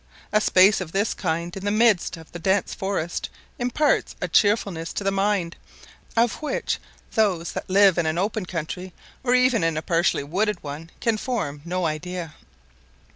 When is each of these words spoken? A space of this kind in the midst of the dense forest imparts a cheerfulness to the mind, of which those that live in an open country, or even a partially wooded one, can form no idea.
A 0.33 0.41
space 0.41 0.81
of 0.81 0.93
this 0.93 1.13
kind 1.13 1.55
in 1.55 1.63
the 1.63 1.69
midst 1.69 2.17
of 2.17 2.31
the 2.31 2.39
dense 2.39 2.73
forest 2.73 3.29
imparts 3.59 4.15
a 4.19 4.27
cheerfulness 4.27 4.93
to 4.93 5.03
the 5.03 5.11
mind, 5.11 5.55
of 6.17 6.41
which 6.41 6.79
those 7.11 7.51
that 7.51 7.69
live 7.69 7.99
in 7.99 8.07
an 8.07 8.17
open 8.17 8.47
country, 8.47 8.93
or 9.23 9.35
even 9.35 9.61
a 9.77 9.81
partially 9.83 10.23
wooded 10.23 10.63
one, 10.63 10.89
can 11.01 11.17
form 11.17 11.61
no 11.65 11.85
idea. 11.85 12.33